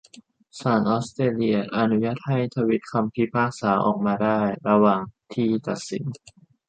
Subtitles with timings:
[0.59, 4.39] ศาลออสเตรเลียอนุญาตให้ทวิตคำพิพากษาออกมาได้
[4.69, 5.01] ระหว่าง
[5.33, 6.03] ที่ตัดสิน